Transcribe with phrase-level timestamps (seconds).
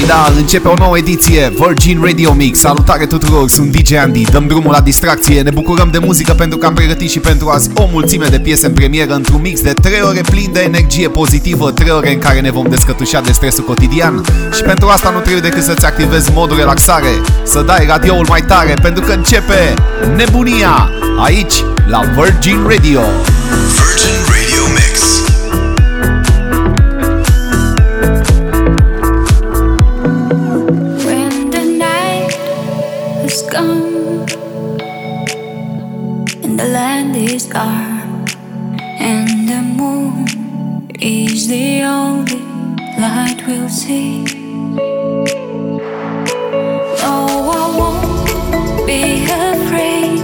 [0.00, 2.58] Ei da, începe o nouă ediție Virgin Radio Mix.
[2.58, 4.24] Salutare tuturor, sunt DJ Andy.
[4.24, 7.70] Dăm drumul la distracție, ne bucurăm de muzică Pentru că am pregătit și pentru azi
[7.74, 11.70] o mulțime de piese în premieră Într-un mix de 3 ore plin de energie pozitivă
[11.70, 14.24] 3 ore în care ne vom descătușa de stresul cotidian.
[14.56, 18.74] Și pentru asta nu trebuie decât să-ți activezi modul relaxare Să dai radioul mai tare
[18.82, 19.74] Pentru că începe
[20.16, 20.90] nebunia
[21.24, 23.00] Aici, la Virgin Radio.
[23.76, 24.19] Virgin
[37.48, 40.26] and the moon
[41.00, 42.38] is the only
[42.98, 44.24] light we'll see.
[47.02, 50.19] No, I won't be afraid.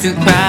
[0.00, 0.39] To cry,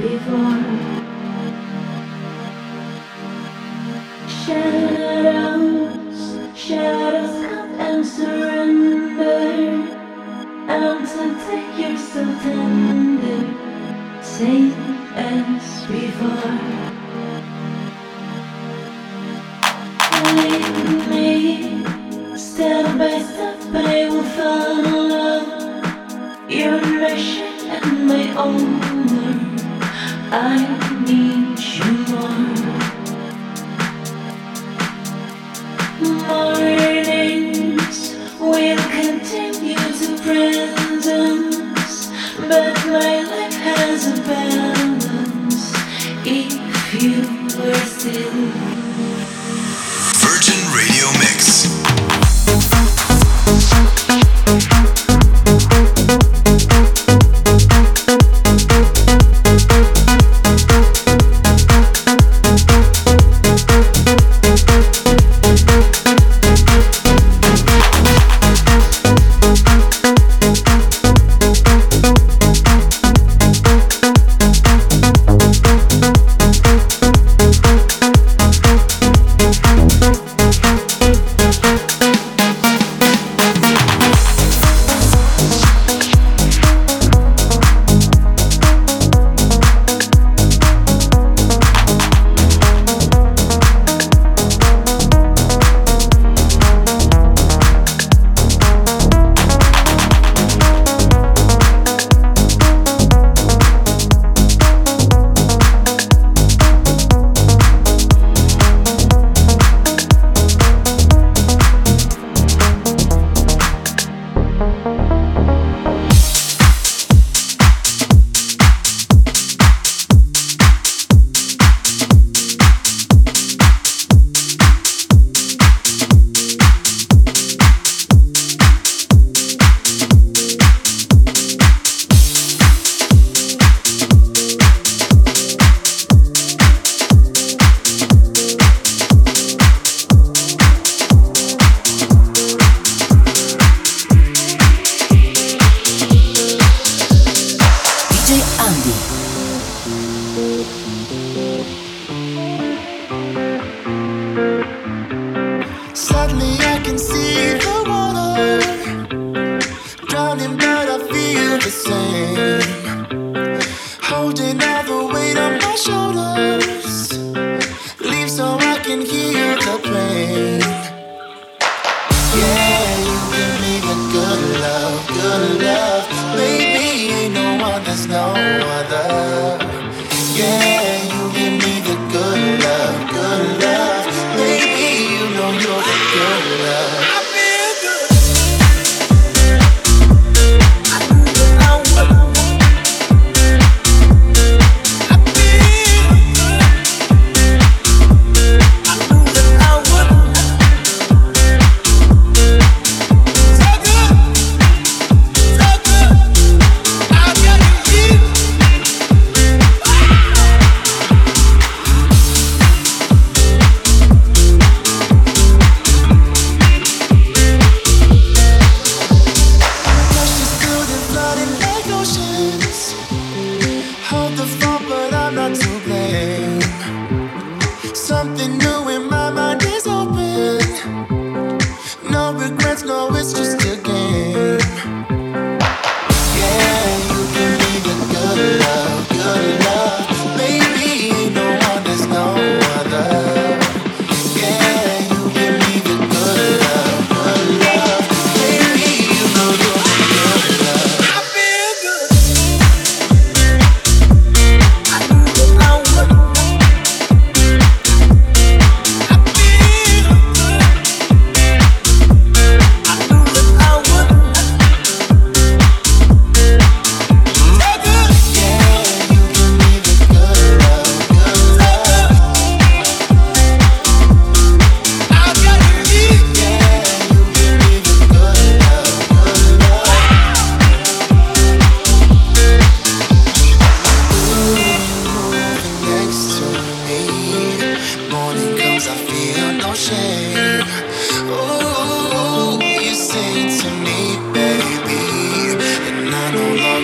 [0.00, 0.57] before.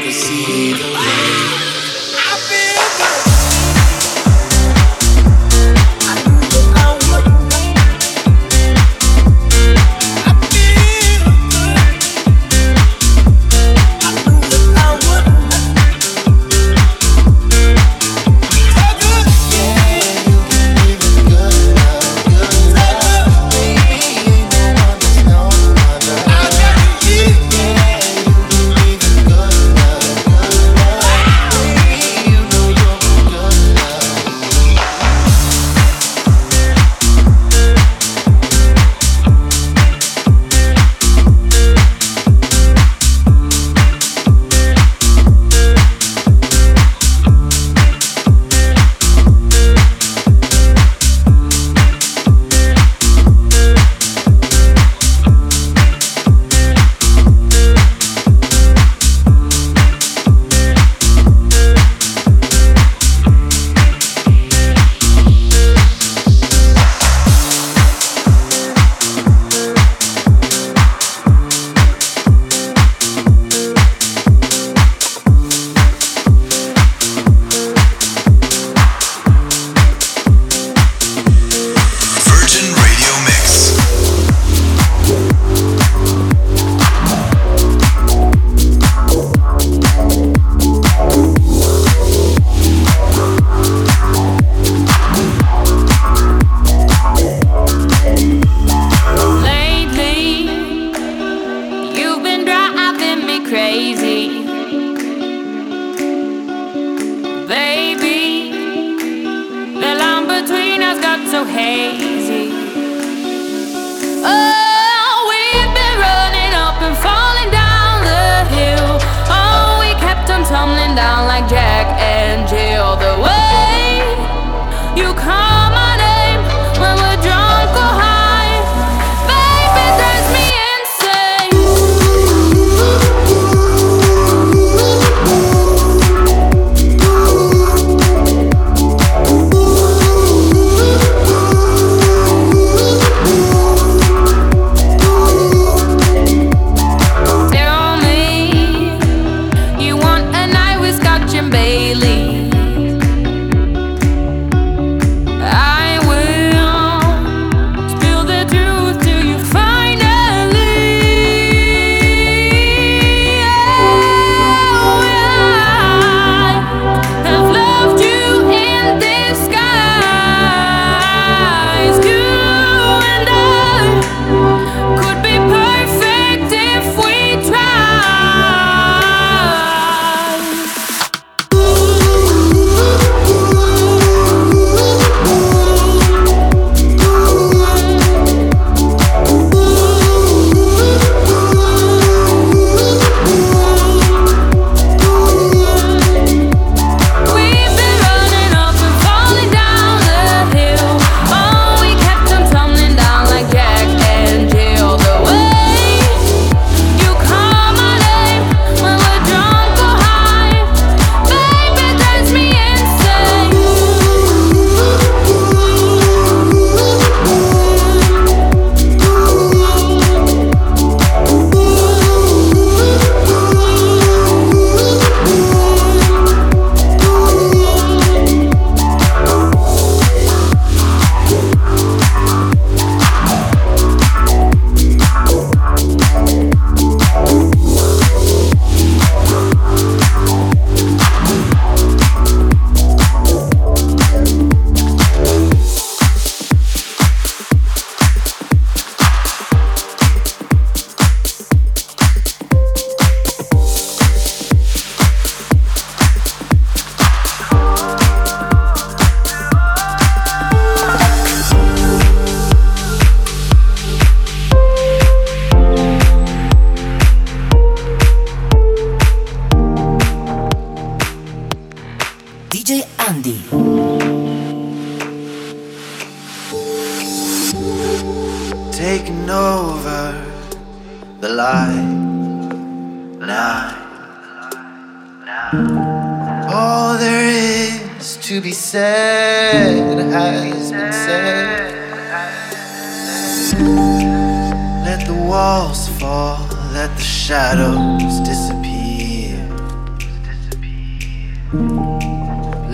[0.00, 1.53] can see the way.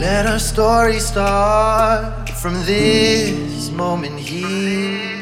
[0.01, 5.21] Let our story start from this moment here.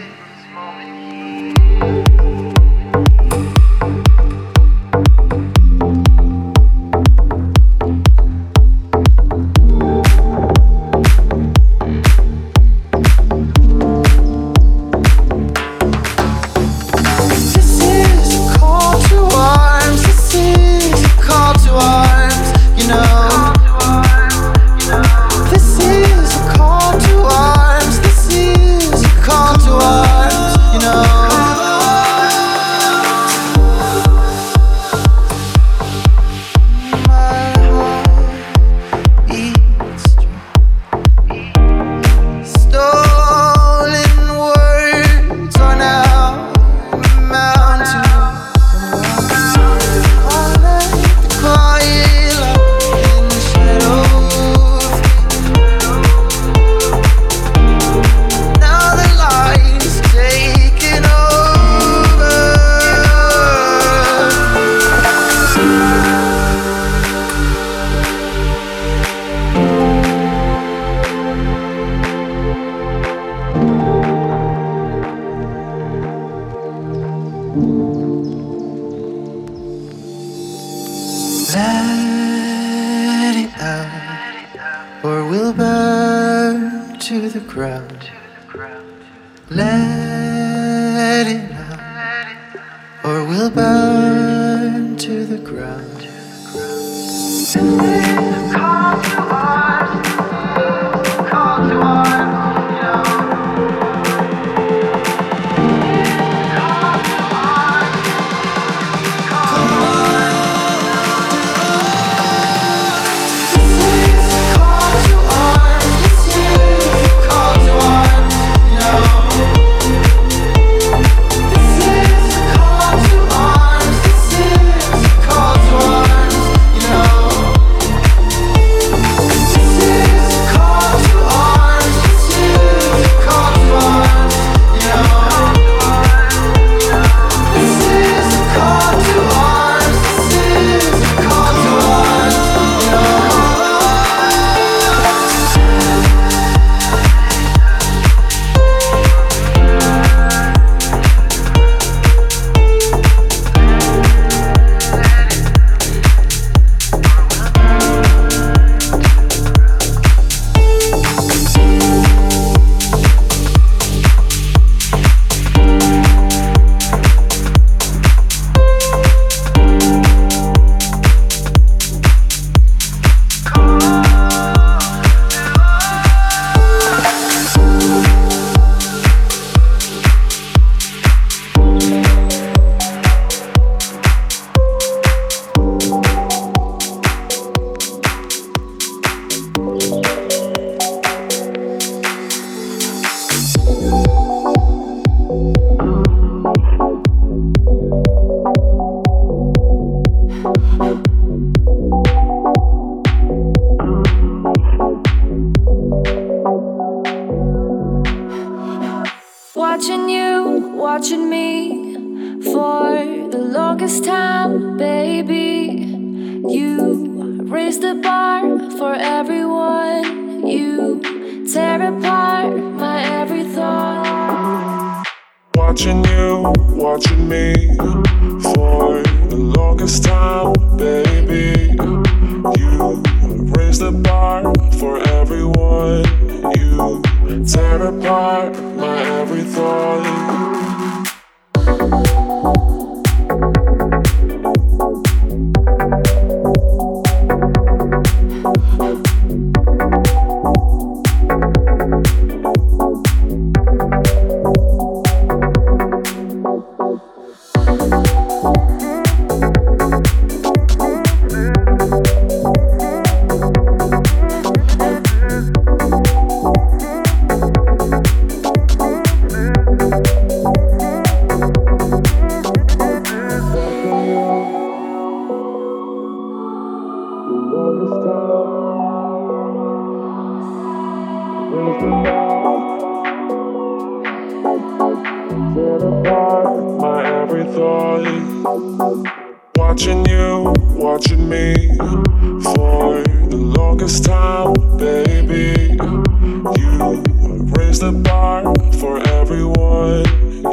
[298.29, 300.05] Bar for everyone.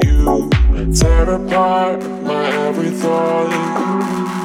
[0.04, 0.50] You
[0.94, 4.45] tear apart my every thought.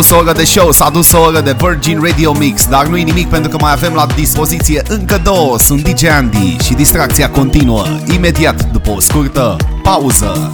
[0.00, 3.02] Dus o oră de show, s-a dus o oră de Virgin Radio Mix, dar nu-i
[3.02, 5.58] nimic pentru că mai avem la dispoziție încă două.
[5.58, 10.52] Sunt DJ Andy și distracția continuă imediat după o scurtă pauză.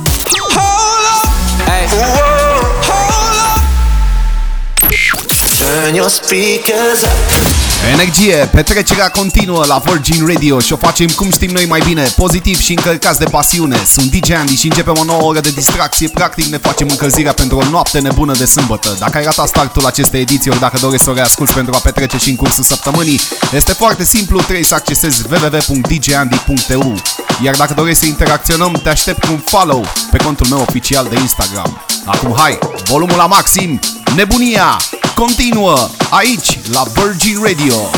[5.59, 7.56] Turn your speakers up.
[7.93, 12.59] Energie, petrecerea continuă la Virgin Radio și o facem cum știm noi mai bine, pozitiv
[12.59, 13.83] și încărcați de pasiune.
[13.85, 17.57] Sunt DJ Andy și începem o nouă oră de distracție, practic ne facem încălzirea pentru
[17.57, 18.97] o noapte nebună de sâmbătă.
[18.99, 22.17] Dacă ai ratat startul acestei ediții ori dacă dorești să o reasculti pentru a petrece
[22.17, 23.21] și în cursul săptămânii,
[23.53, 26.95] este foarte simplu, trebuie să accesezi www.djandy.eu
[27.43, 31.19] Iar dacă dorești să interacționăm, te aștept cu un follow pe contul meu oficial de
[31.21, 31.87] Instagram.
[32.05, 33.81] Acum hai, volumul la maxim,
[34.17, 34.77] nebunia
[35.17, 37.91] continuă aici la Virgin Radio.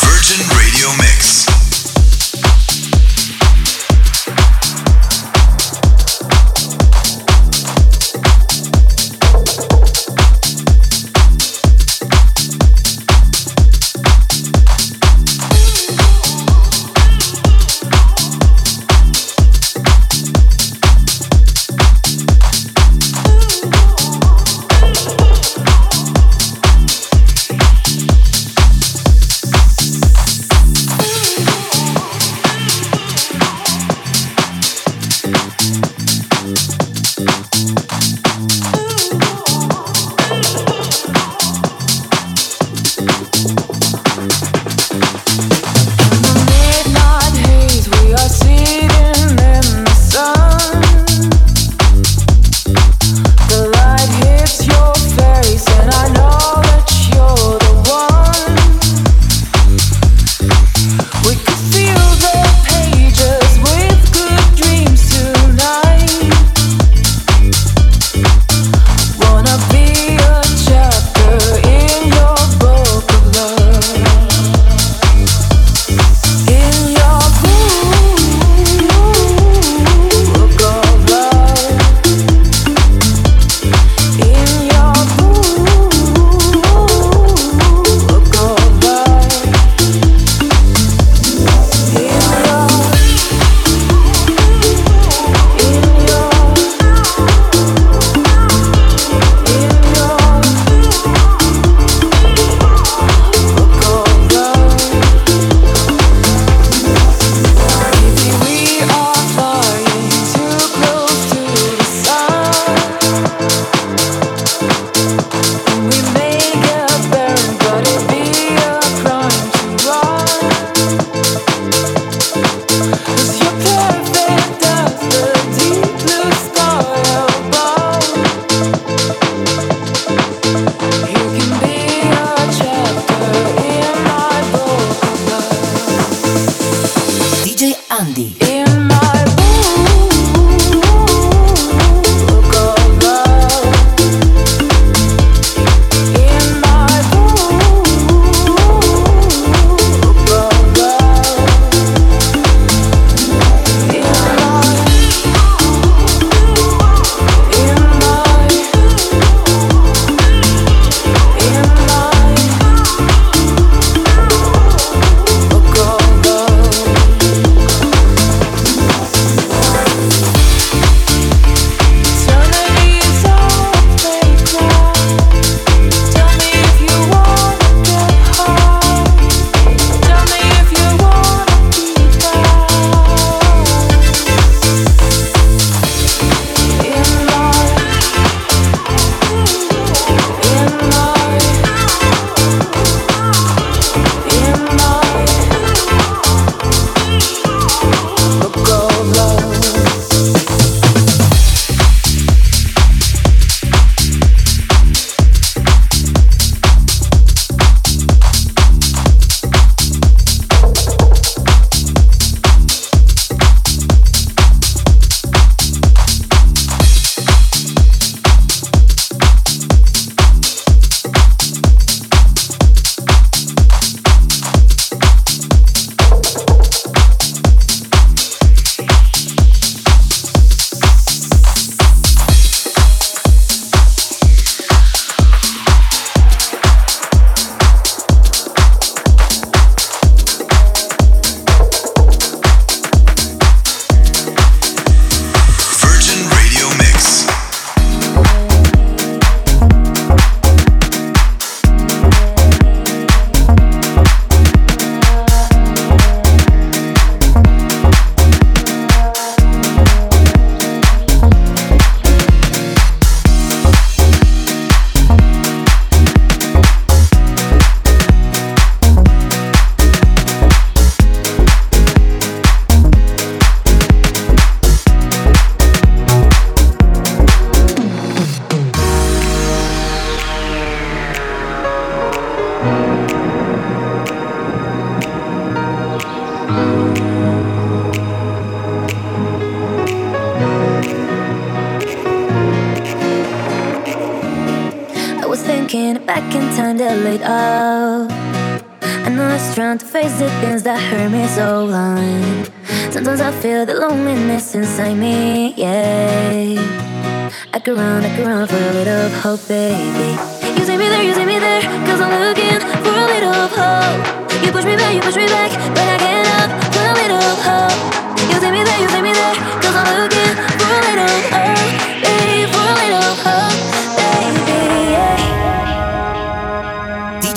[0.00, 1.55] Virgin Radio Mix.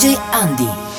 [0.00, 0.89] DJ Andi.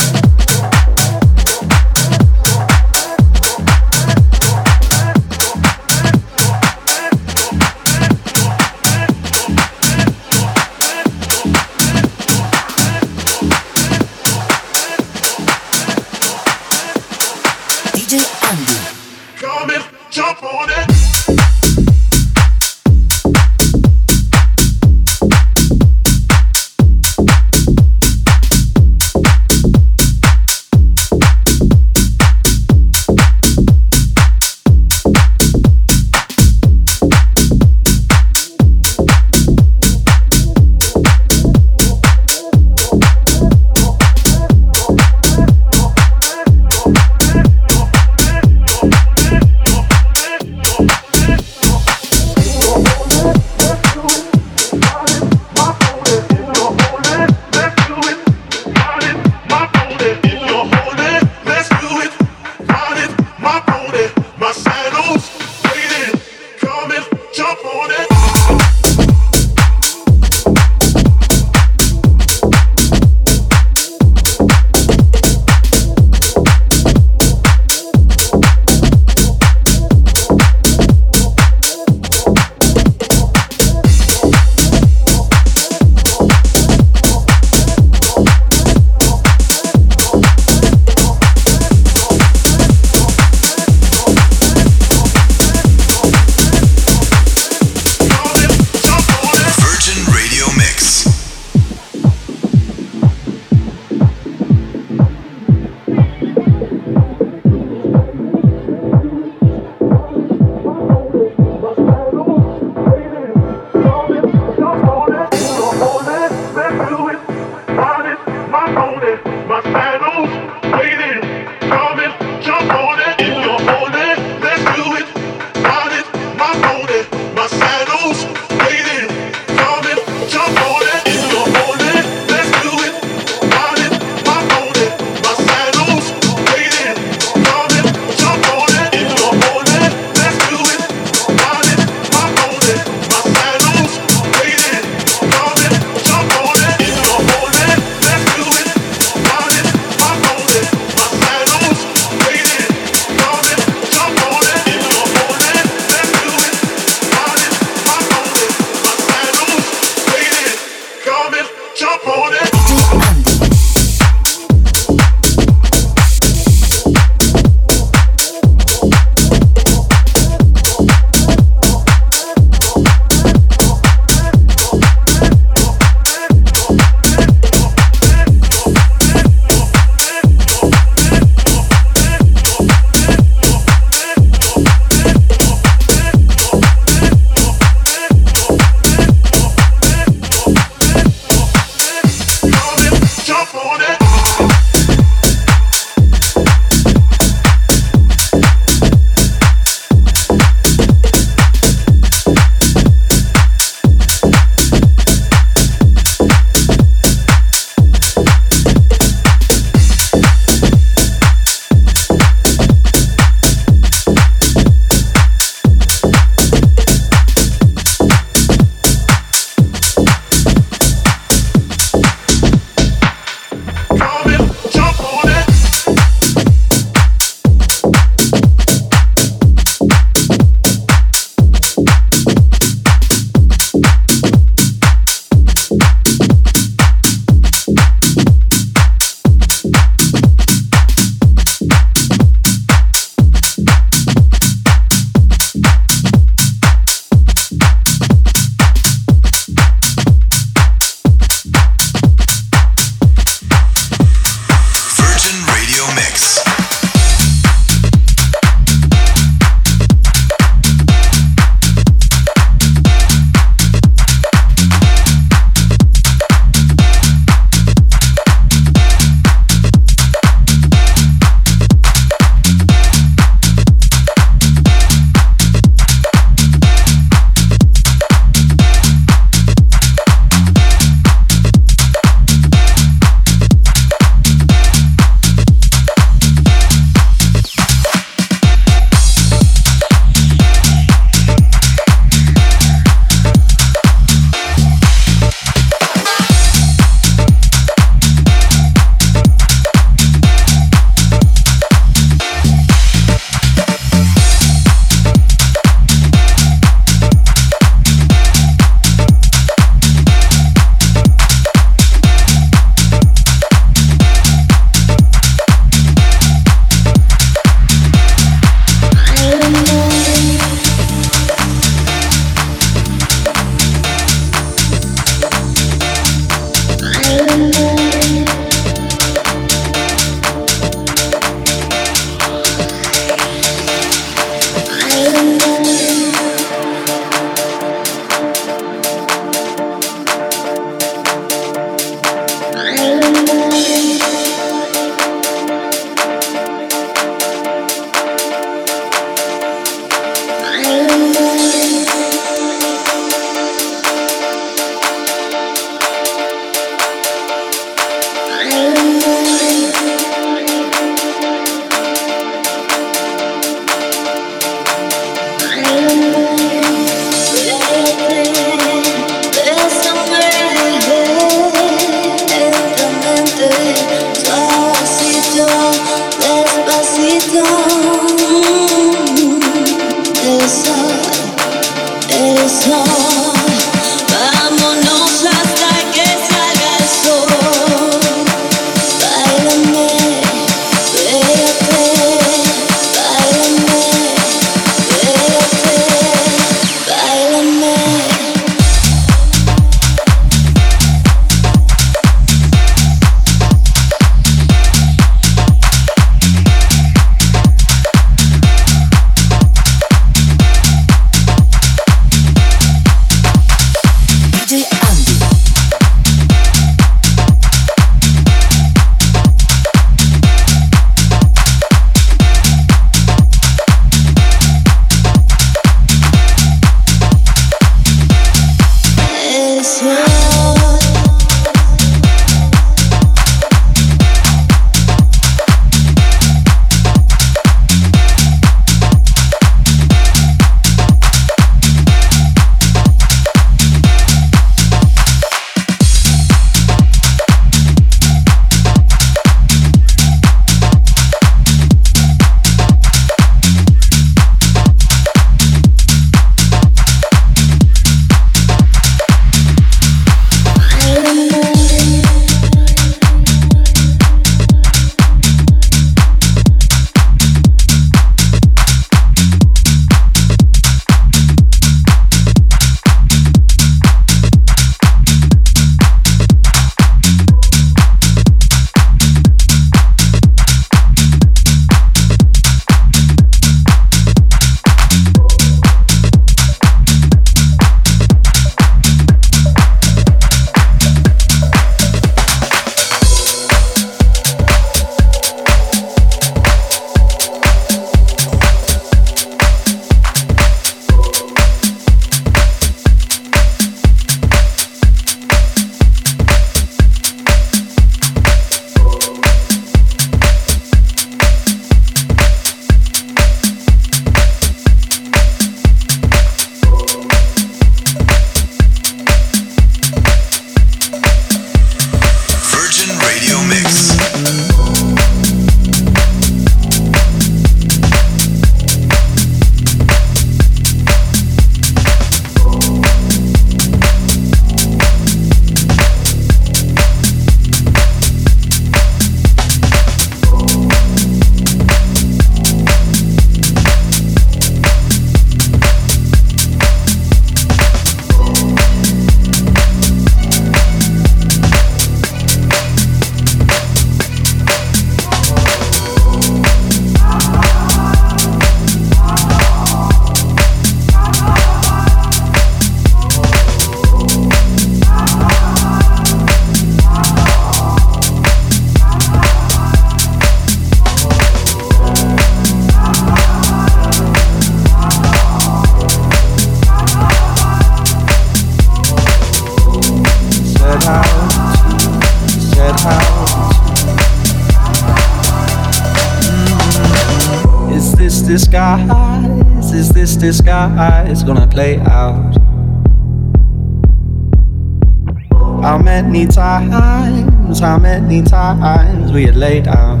[599.36, 600.00] Laid out?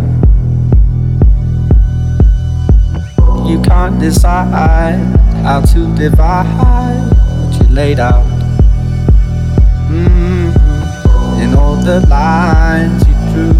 [3.46, 4.96] You can't decide
[5.44, 8.24] how to divide what you laid out.
[9.90, 11.40] Mm-hmm.
[11.42, 13.54] In all the lines you drew,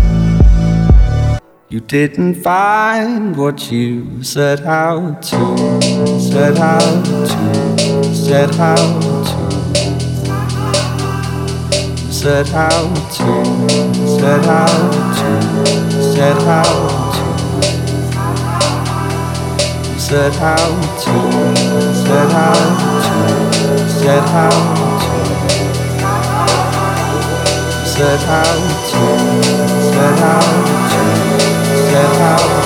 [1.68, 5.56] you didn't find what you set out to,
[6.18, 9.46] set out to, set out to,
[12.12, 13.44] set out to,
[14.18, 15.55] set out to,
[16.16, 17.24] said how to.
[20.00, 20.56] Said how
[21.02, 21.16] to.
[22.04, 23.16] Said how to.
[24.00, 24.48] Said how
[25.02, 25.16] to.
[27.84, 28.54] Said how
[28.88, 29.02] to.
[29.92, 30.40] Said how
[30.90, 31.04] to.
[31.90, 32.65] Said how to.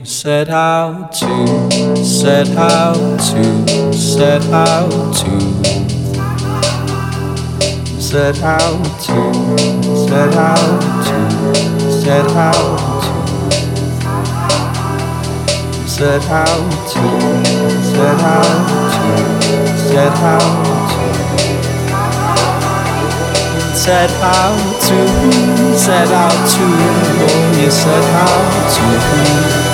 [0.21, 5.39] set out to, set out to, set out to.
[7.99, 9.33] Set out to,
[10.05, 11.19] set out to,
[11.89, 13.17] set out to,
[15.89, 17.03] set out to,
[17.81, 18.93] set out to,
[19.73, 21.17] set out to,
[23.75, 24.99] set out to,
[25.75, 26.65] set out to,
[27.25, 29.70] oh, set out to.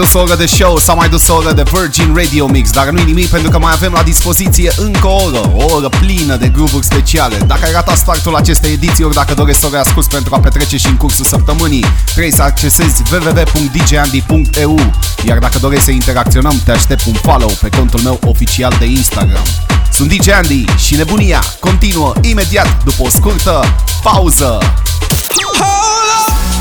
[0.00, 2.88] Dus o oră de show, s-a mai dus o oră de Virgin Radio Mix, dar
[2.88, 6.48] nu-i nimic pentru că mai avem la dispoziție încă o oră, o oră plină de
[6.48, 7.36] groovuri speciale.
[7.46, 10.76] Dacă ai ratat startul acestei ediții, ori dacă dorești să o reasculti pentru a petrece
[10.76, 14.92] și în cursul săptămânii, trebuie să accesezi www.djandy.eu
[15.26, 19.44] Iar dacă dorești să interacționăm, te aștept un follow pe contul meu oficial de Instagram.
[19.92, 24.58] Sunt DJ Andy și nebunia continuă imediat după o scurtă pauză.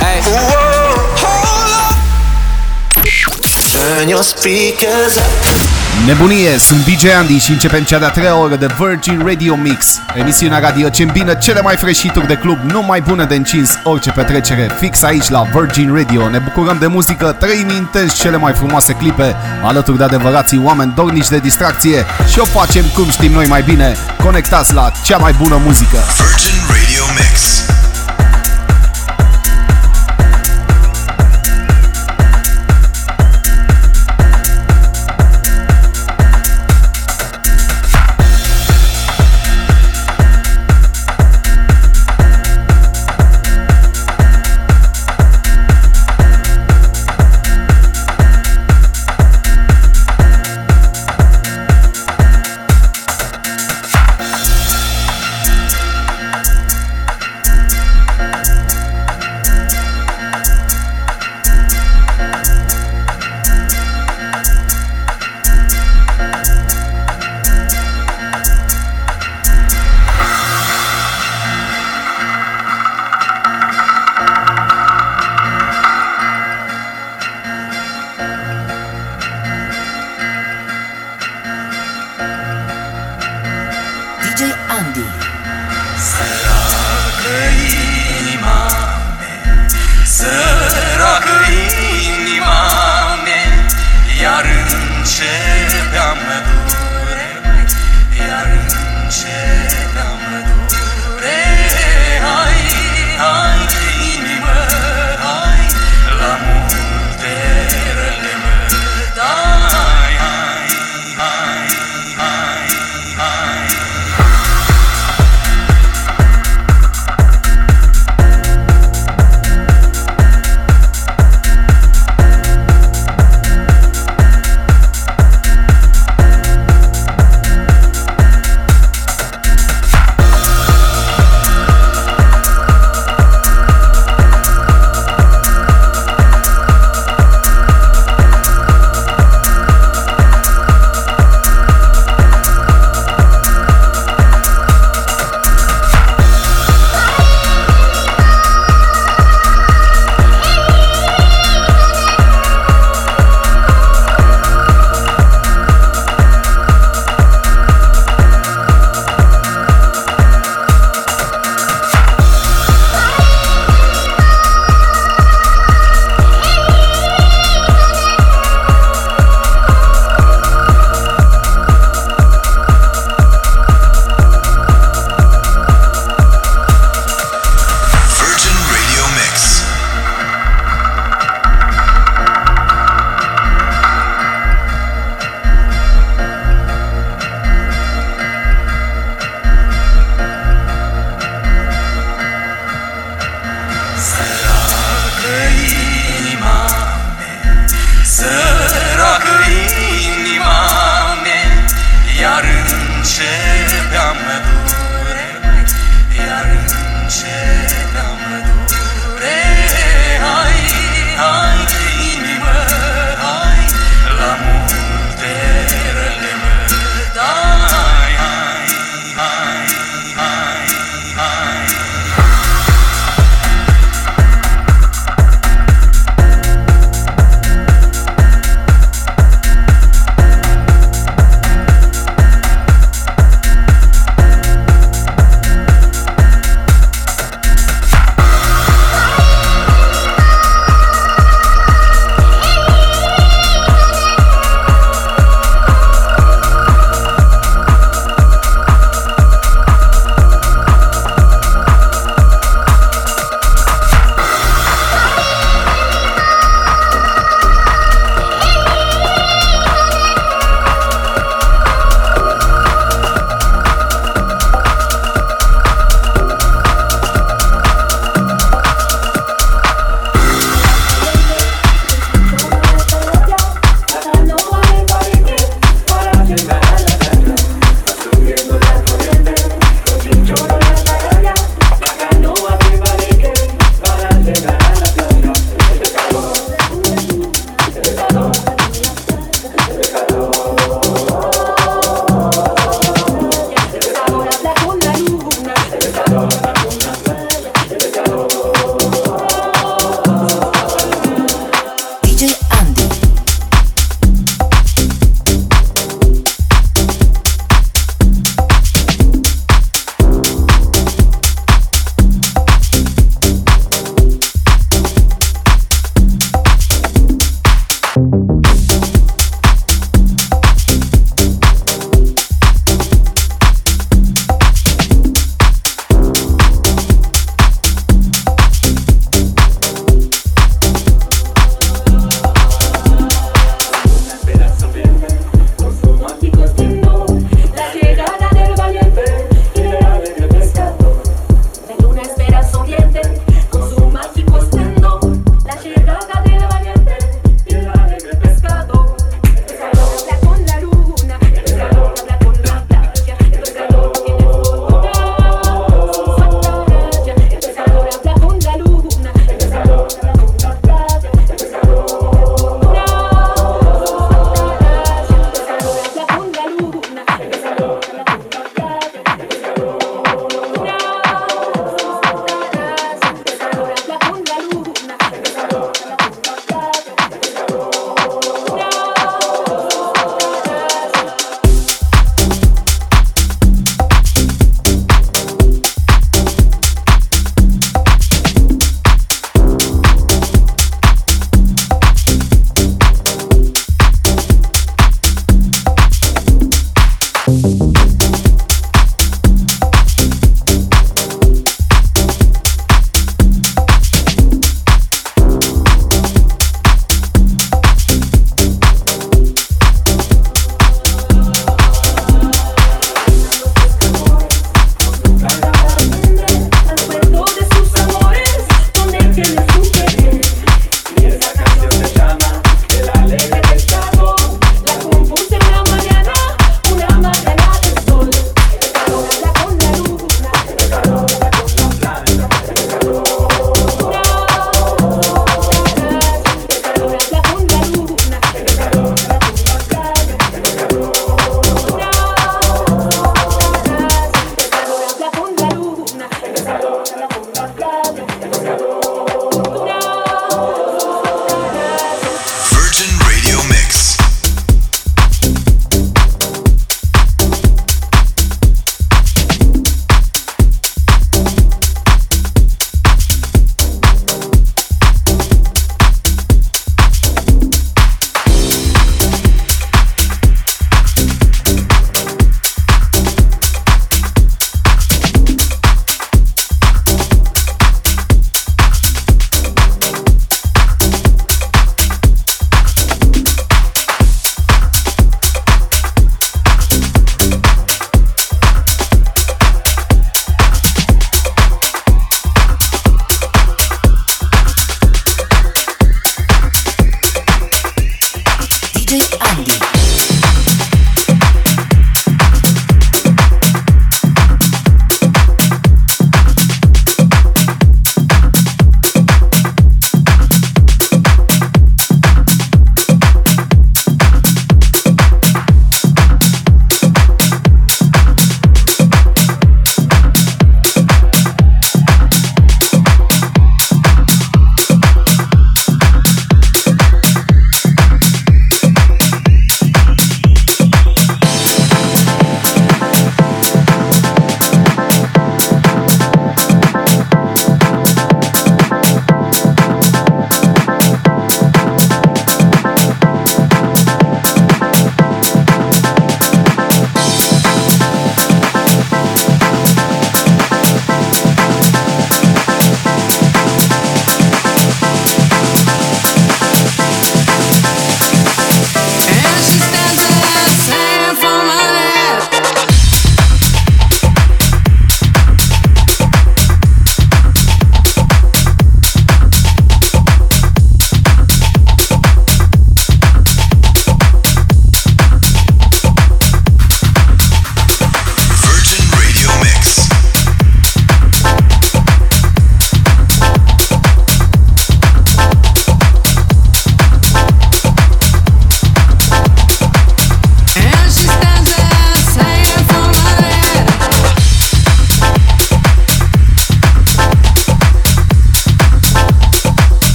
[0.00, 0.69] Hey.
[3.80, 5.70] Turn your speakers up.
[6.06, 10.58] Nebunie, sunt DJ Andy și începem cea de-a treia oră de Virgin Radio Mix Emisiunea
[10.58, 14.70] radio ce îmbină cele mai freșituri de club, nu mai bune de încins orice petrecere
[14.78, 19.36] Fix aici la Virgin Radio Ne bucurăm de muzică, trăim intens cele mai frumoase clipe
[19.62, 23.96] Alături de adevărații oameni dornici de distracție Și o facem cum știm noi mai bine
[24.24, 27.69] Conectați la cea mai bună muzică Virgin Radio Mix.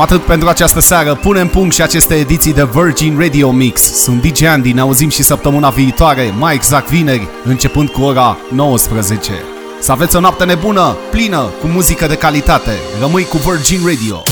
[0.00, 1.14] Cam atât pentru această seară.
[1.14, 3.80] Punem punct și aceste ediții de Virgin Radio Mix.
[3.80, 9.32] Sunt DJ Andy, ne auzim și săptămâna viitoare, mai exact vineri, începând cu ora 19.
[9.80, 12.72] Să aveți o noapte nebună, plină, cu muzică de calitate.
[13.00, 14.14] Rămâi cu Virgin Radio.
[14.14, 14.29] Hey.